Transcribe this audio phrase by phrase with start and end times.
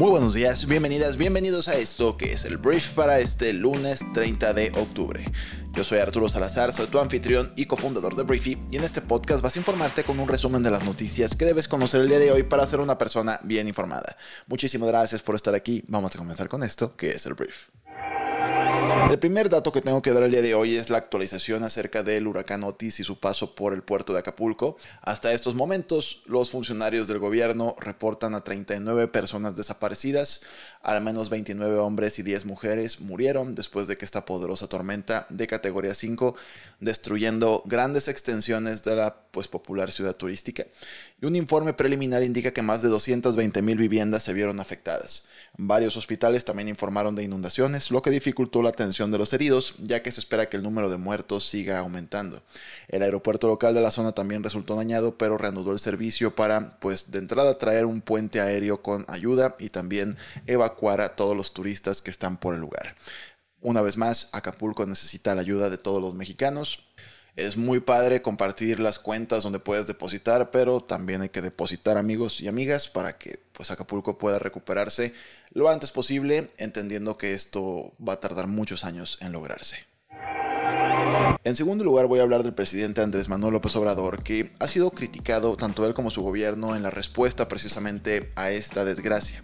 [0.00, 4.54] Muy buenos días, bienvenidas, bienvenidos a esto que es el brief para este lunes 30
[4.54, 5.30] de octubre.
[5.74, 9.42] Yo soy Arturo Salazar, soy tu anfitrión y cofundador de Briefy y en este podcast
[9.42, 12.32] vas a informarte con un resumen de las noticias que debes conocer el día de
[12.32, 14.16] hoy para ser una persona bien informada.
[14.46, 17.66] Muchísimas gracias por estar aquí, vamos a comenzar con esto que es el brief.
[18.90, 22.02] El primer dato que tengo que dar el día de hoy es la actualización acerca
[22.02, 24.76] del huracán Otis y su paso por el puerto de Acapulco.
[25.00, 30.42] Hasta estos momentos, los funcionarios del gobierno reportan a 39 personas desaparecidas,
[30.82, 35.46] al menos 29 hombres y 10 mujeres murieron después de que esta poderosa tormenta de
[35.46, 36.34] categoría 5
[36.80, 40.66] destruyendo grandes extensiones de la pues, popular ciudad turística.
[41.20, 45.26] Y un informe preliminar indica que más de 220 mil viviendas se vieron afectadas.
[45.58, 50.02] Varios hospitales también informaron de inundaciones, lo que dificultó la atención de los heridos, ya
[50.02, 52.42] que se espera que el número de muertos siga aumentando.
[52.88, 57.10] El aeropuerto local de la zona también resultó dañado, pero reanudó el servicio para, pues,
[57.10, 62.00] de entrada traer un puente aéreo con ayuda y también evacuar a todos los turistas
[62.00, 62.96] que están por el lugar.
[63.60, 66.86] Una vez más, Acapulco necesita la ayuda de todos los mexicanos.
[67.36, 72.40] Es muy padre compartir las cuentas donde puedes depositar, pero también hay que depositar amigos
[72.40, 75.14] y amigas para que pues Acapulco pueda recuperarse
[75.52, 79.78] lo antes posible, entendiendo que esto va a tardar muchos años en lograrse.
[81.44, 84.90] En segundo lugar voy a hablar del presidente Andrés Manuel López Obrador, que ha sido
[84.90, 89.42] criticado tanto él como su gobierno en la respuesta precisamente a esta desgracia.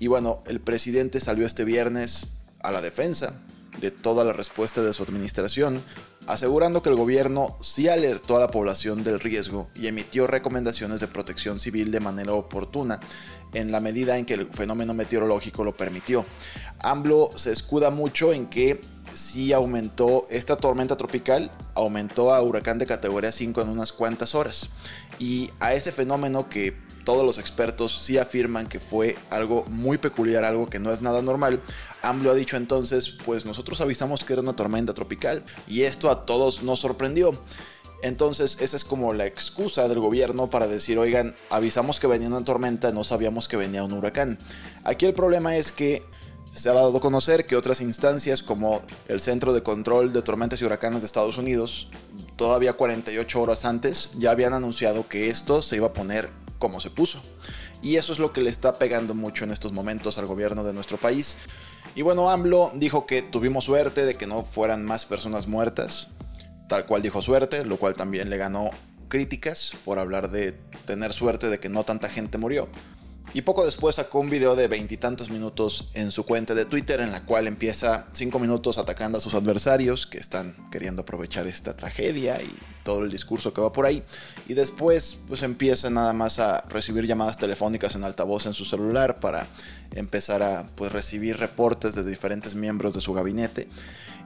[0.00, 3.40] Y bueno, el presidente salió este viernes a la defensa
[3.80, 5.82] de toda la respuesta de su administración,
[6.28, 11.08] asegurando que el gobierno sí alertó a la población del riesgo y emitió recomendaciones de
[11.08, 13.00] protección civil de manera oportuna,
[13.54, 16.26] en la medida en que el fenómeno meteorológico lo permitió.
[16.80, 18.78] AMLO se escuda mucho en que
[19.14, 24.68] sí aumentó esta tormenta tropical, aumentó a huracán de categoría 5 en unas cuantas horas.
[25.18, 26.76] Y a ese fenómeno que
[27.08, 31.22] todos los expertos sí afirman que fue algo muy peculiar, algo que no es nada
[31.22, 31.58] normal.
[32.02, 36.26] AMLO ha dicho entonces, pues nosotros avisamos que era una tormenta tropical y esto a
[36.26, 37.32] todos nos sorprendió.
[38.02, 42.44] Entonces, esa es como la excusa del gobierno para decir, oigan, avisamos que venía una
[42.44, 44.38] tormenta, no sabíamos que venía un huracán.
[44.84, 46.02] Aquí el problema es que
[46.52, 50.60] se ha dado a conocer que otras instancias como el Centro de Control de Tormentas
[50.60, 51.88] y Huracanes de Estados Unidos,
[52.36, 56.90] todavía 48 horas antes, ya habían anunciado que esto se iba a poner como se
[56.90, 57.20] puso.
[57.82, 60.72] Y eso es lo que le está pegando mucho en estos momentos al gobierno de
[60.72, 61.36] nuestro país.
[61.94, 66.08] Y bueno, AMLO dijo que tuvimos suerte de que no fueran más personas muertas,
[66.68, 68.70] tal cual dijo suerte, lo cual también le ganó
[69.08, 70.52] críticas por hablar de
[70.84, 72.68] tener suerte de que no tanta gente murió.
[73.34, 77.12] Y poco después sacó un video de veintitantos minutos en su cuenta de Twitter en
[77.12, 82.40] la cual empieza cinco minutos atacando a sus adversarios que están queriendo aprovechar esta tragedia
[82.42, 82.48] y
[82.84, 84.02] todo el discurso que va por ahí.
[84.48, 89.20] Y después pues empieza nada más a recibir llamadas telefónicas en altavoz en su celular
[89.20, 89.46] para
[89.94, 93.68] empezar a pues recibir reportes de diferentes miembros de su gabinete.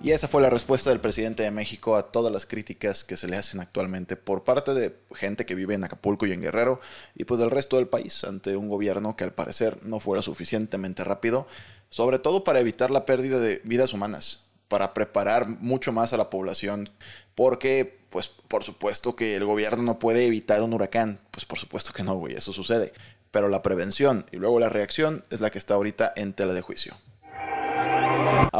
[0.04, 3.28] Y esa fue la respuesta del presidente de México a todas las críticas que se
[3.28, 6.80] le hacen actualmente por parte de gente que vive en Acapulco y en Guerrero
[7.14, 11.04] y pues del resto del país ante un gobierno que al parecer no fuera suficientemente
[11.04, 11.46] rápido,
[11.88, 16.30] sobre todo para evitar la pérdida de vidas humanas, para preparar mucho más a la
[16.30, 16.90] población,
[17.36, 21.92] porque pues por supuesto que el gobierno no puede evitar un huracán, pues por supuesto
[21.92, 22.92] que no, güey, eso sucede,
[23.30, 26.60] pero la prevención y luego la reacción es la que está ahorita en tela de
[26.60, 26.96] juicio.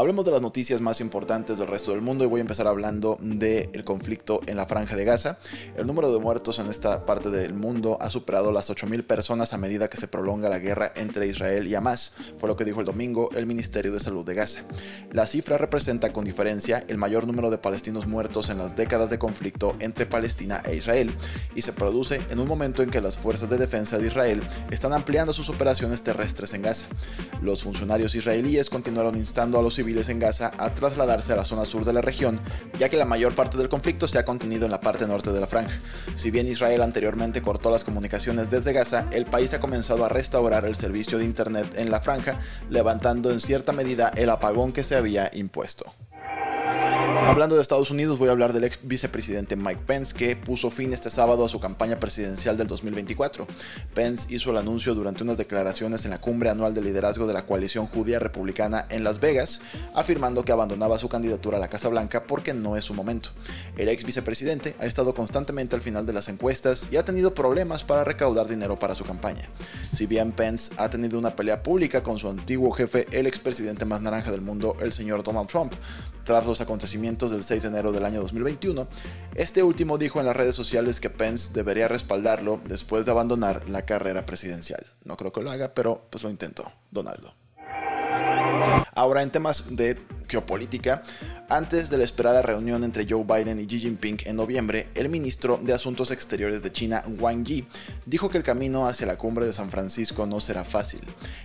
[0.03, 3.15] Hablemos de las noticias más importantes del resto del mundo y voy a empezar hablando
[3.21, 5.37] del conflicto en la franja de Gaza.
[5.77, 9.57] El número de muertos en esta parte del mundo ha superado las 8.000 personas a
[9.57, 12.85] medida que se prolonga la guerra entre Israel y Hamas, fue lo que dijo el
[12.85, 14.63] domingo el Ministerio de Salud de Gaza.
[15.13, 19.19] La cifra representa con diferencia el mayor número de palestinos muertos en las décadas de
[19.19, 21.15] conflicto entre Palestina e Israel
[21.55, 24.91] y se produce en un momento en que las fuerzas de defensa de Israel están
[24.91, 26.87] ampliando sus operaciones terrestres en Gaza.
[27.41, 31.65] Los funcionarios israelíes continuaron instando a los civiles en Gaza a trasladarse a la zona
[31.65, 32.41] sur de la región,
[32.79, 35.39] ya que la mayor parte del conflicto se ha contenido en la parte norte de
[35.39, 35.77] la franja.
[36.15, 40.65] Si bien Israel anteriormente cortó las comunicaciones desde Gaza, el país ha comenzado a restaurar
[40.65, 44.95] el servicio de Internet en la franja, levantando en cierta medida el apagón que se
[44.95, 45.93] había impuesto.
[47.21, 50.93] Hablando de Estados Unidos, voy a hablar del ex vicepresidente Mike Pence, que puso fin
[50.93, 53.47] este sábado a su campaña presidencial del 2024.
[53.93, 57.45] Pence hizo el anuncio durante unas declaraciones en la cumbre anual de liderazgo de la
[57.45, 59.61] coalición judía republicana en Las Vegas,
[59.93, 63.29] afirmando que abandonaba su candidatura a la Casa Blanca porque no es su momento.
[63.77, 67.83] El ex vicepresidente ha estado constantemente al final de las encuestas y ha tenido problemas
[67.83, 69.47] para recaudar dinero para su campaña.
[69.93, 74.01] Si bien Pence ha tenido una pelea pública con su antiguo jefe, el expresidente más
[74.01, 75.73] naranja del mundo, el señor Donald Trump,
[76.23, 78.87] tras los acontecimientos del 6 de enero del año 2021,
[79.35, 83.83] este último dijo en las redes sociales que Pence debería respaldarlo después de abandonar la
[83.83, 84.85] carrera presidencial.
[85.03, 87.33] No creo que lo haga, pero pues lo intentó, Donaldo.
[88.95, 89.97] Ahora en temas de
[90.27, 91.01] geopolítica,
[91.49, 95.59] antes de la esperada reunión entre Joe Biden y Xi Jinping en noviembre, el ministro
[95.61, 97.67] de Asuntos Exteriores de China, Wang Yi,
[98.05, 101.01] dijo que el camino hacia la cumbre de San Francisco no será fácil.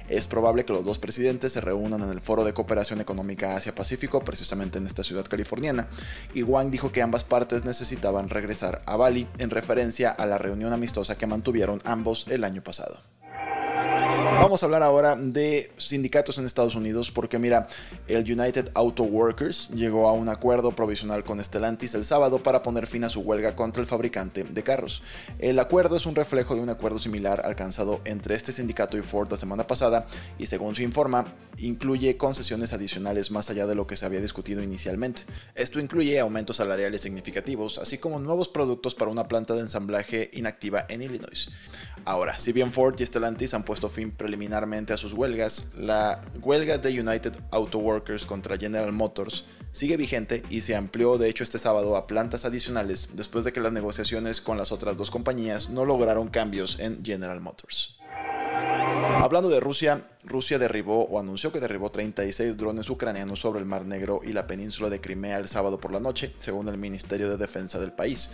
[0.09, 4.25] Es probable que los dos presidentes se reúnan en el Foro de Cooperación Económica Asia-Pacífico,
[4.25, 5.89] precisamente en esta ciudad californiana,
[6.35, 10.73] y Wang dijo que ambas partes necesitaban regresar a Bali en referencia a la reunión
[10.73, 12.99] amistosa que mantuvieron ambos el año pasado.
[14.19, 17.67] Vamos a hablar ahora de sindicatos en Estados Unidos porque mira,
[18.07, 22.87] el United Auto Workers llegó a un acuerdo provisional con Stellantis el sábado para poner
[22.87, 25.03] fin a su huelga contra el fabricante de carros.
[25.39, 29.31] El acuerdo es un reflejo de un acuerdo similar alcanzado entre este sindicato y Ford
[29.31, 30.07] la semana pasada
[30.39, 31.27] y según se informa,
[31.59, 35.23] incluye concesiones adicionales más allá de lo que se había discutido inicialmente.
[35.55, 40.87] Esto incluye aumentos salariales significativos, así como nuevos productos para una planta de ensamblaje inactiva
[40.89, 41.51] en Illinois.
[42.05, 46.79] Ahora, si bien Ford y Stellantis han puesto fin preliminarmente a sus huelgas, la huelga
[46.79, 51.59] de United Auto Workers contra General Motors sigue vigente y se amplió de hecho este
[51.59, 55.85] sábado a plantas adicionales después de que las negociaciones con las otras dos compañías no
[55.85, 57.99] lograron cambios en General Motors.
[59.21, 63.85] Hablando de Rusia, Rusia derribó o anunció que derribó 36 drones ucranianos sobre el Mar
[63.85, 67.37] Negro y la península de Crimea el sábado por la noche, según el Ministerio de
[67.37, 68.31] Defensa del país.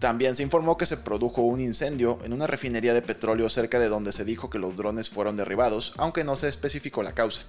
[0.00, 3.88] También se informó que se produjo un incendio en una refinería de petróleo cerca de
[3.88, 7.42] donde se dijo que los drones fueron derribados, aunque no se especificó la causa.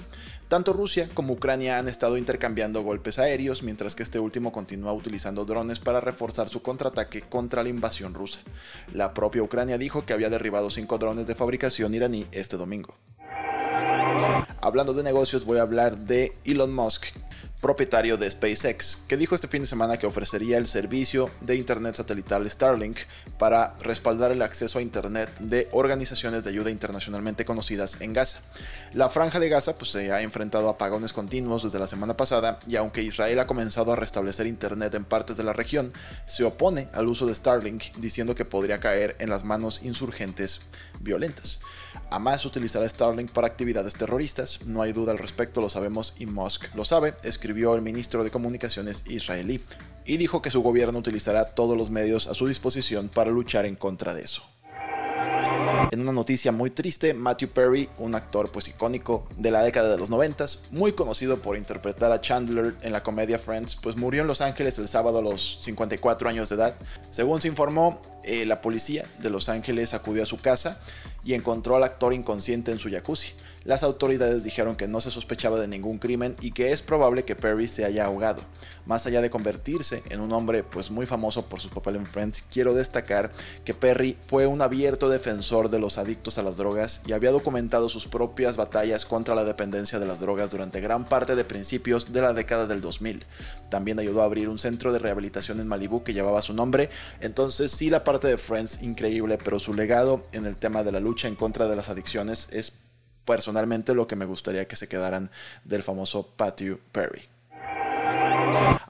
[0.50, 5.46] Tanto Rusia como Ucrania han estado intercambiando golpes aéreos, mientras que este último continúa utilizando
[5.46, 8.42] drones para reforzar su contraataque contra la invasión rusa.
[8.92, 12.98] La propia Ucrania dijo que había derribado cinco drones de fabricación iraní este domingo.
[14.60, 17.06] Hablando de negocios, voy a hablar de Elon Musk,
[17.62, 21.96] propietario de SpaceX, que dijo este fin de semana que ofrecería el servicio de Internet
[21.96, 22.98] satelital Starlink
[23.38, 28.40] para respaldar el acceso a Internet de organizaciones de ayuda internacionalmente conocidas en Gaza.
[28.94, 32.60] La franja de Gaza pues, se ha enfrentado a apagones continuos desde la semana pasada
[32.68, 35.94] y aunque Israel ha comenzado a restablecer Internet en partes de la región,
[36.26, 40.62] se opone al uso de Starlink diciendo que podría caer en las manos insurgentes
[41.00, 41.60] violentas.
[42.12, 46.76] Hamas utilizará Starlink para actividades terroristas, no hay duda al respecto, lo sabemos y Musk
[46.76, 49.62] lo sabe, escribió el ministro de Comunicaciones israelí,
[50.06, 53.76] y dijo que su gobierno utilizará todos los medios a su disposición para luchar en
[53.76, 54.44] contra de eso.
[55.92, 59.98] En una noticia muy triste, Matthew Perry, un actor pues icónico de la década de
[59.98, 64.28] los 90, muy conocido por interpretar a Chandler en la comedia Friends, pues murió en
[64.28, 66.76] Los Ángeles el sábado a los 54 años de edad.
[67.10, 70.80] Según se informó, eh, la policía de Los Ángeles acudió a su casa
[71.24, 73.34] y encontró al actor inconsciente en su jacuzzi.
[73.64, 77.36] Las autoridades dijeron que no se sospechaba de ningún crimen y que es probable que
[77.36, 78.42] Perry se haya ahogado.
[78.88, 82.44] Más allá de convertirse en un hombre pues muy famoso por su papel en Friends,
[82.52, 83.32] quiero destacar
[83.64, 87.88] que Perry fue un abierto defensor de los adictos a las drogas y había documentado
[87.88, 92.22] sus propias batallas contra la dependencia de las drogas durante gran parte de principios de
[92.22, 93.24] la década del 2000.
[93.70, 96.90] También ayudó a abrir un centro de rehabilitación en Malibu que llevaba su nombre.
[97.20, 101.00] Entonces sí la parte de Friends increíble, pero su legado en el tema de la
[101.00, 102.74] lucha en contra de las adicciones es
[103.32, 105.32] personalmente lo que me gustaría que se quedaran
[105.64, 107.30] del famoso Patty Perry.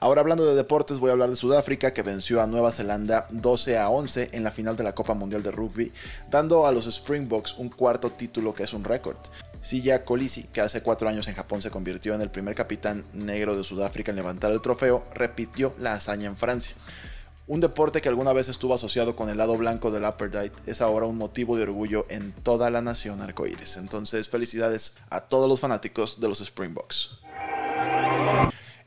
[0.00, 3.78] Ahora hablando de deportes voy a hablar de Sudáfrica que venció a Nueva Zelanda 12
[3.78, 5.92] a 11 en la final de la Copa Mundial de Rugby,
[6.28, 9.18] dando a los Springboks un cuarto título que es un récord.
[9.60, 13.56] Silla Colisi, que hace cuatro años en Japón se convirtió en el primer capitán negro
[13.56, 16.74] de Sudáfrica en levantar el trofeo, repitió la hazaña en Francia.
[17.52, 21.04] Un deporte que alguna vez estuvo asociado con el lado blanco del Apartheid es ahora
[21.04, 23.76] un motivo de orgullo en toda la nación arcoíris.
[23.76, 27.18] Entonces, felicidades a todos los fanáticos de los Springboks.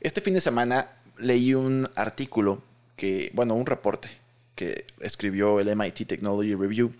[0.00, 2.60] Este fin de semana leí un artículo
[2.96, 4.08] que, bueno, un reporte
[4.56, 6.92] que escribió el MIT Technology Review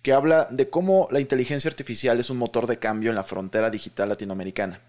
[0.00, 3.68] que habla de cómo la inteligencia artificial es un motor de cambio en la frontera
[3.68, 4.80] digital latinoamericana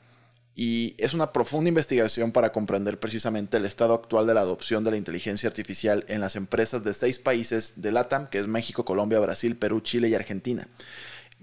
[0.56, 4.92] y es una profunda investigación para comprender precisamente el estado actual de la adopción de
[4.92, 9.20] la inteligencia artificial en las empresas de seis países de LATAM, que es México, Colombia,
[9.20, 10.68] Brasil, Perú, Chile y Argentina.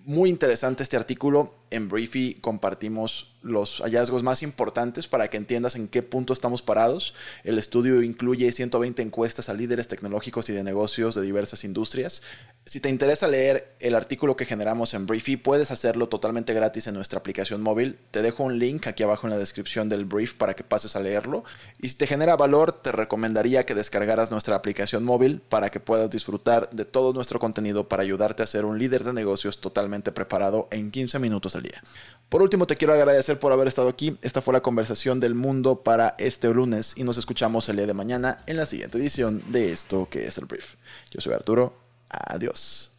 [0.04, 1.52] Muy interesante este artículo.
[1.70, 7.14] en Briefy compartimos los hallazgos más importantes para que entiendas en qué punto estamos parados.
[7.44, 12.22] El estudio incluye 120 encuestas a líderes tecnológicos y de negocios de diversas industrias.
[12.66, 16.94] Si te interesa leer el artículo que generamos en Briefy, puedes hacerlo totalmente gratis en
[16.94, 17.98] nuestra aplicación móvil.
[18.10, 21.00] Te dejo un link aquí abajo en la descripción del brief para que pases a
[21.00, 21.42] leerlo.
[21.78, 26.10] Y si te genera valor, te recomendaría que descargaras nuestra aplicación móvil para que puedas
[26.10, 30.68] disfrutar de todo nuestro contenido para ayudarte a ser un líder de negocios totalmente preparado
[30.70, 31.82] en 15 minutos al día.
[32.30, 34.16] Por último, te quiero agradecer por haber estado aquí.
[34.22, 37.92] Esta fue la conversación del mundo para este lunes y nos escuchamos el día de
[37.92, 40.76] mañana en la siguiente edición de esto que es el brief.
[41.10, 41.74] Yo soy Arturo.
[42.08, 42.92] Adiós.